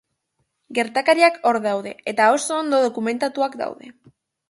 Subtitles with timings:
[0.77, 3.97] Gertakariak hor daude, eta oso ondo dokumentatuta daude.